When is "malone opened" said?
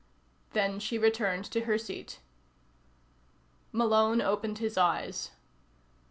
3.71-4.57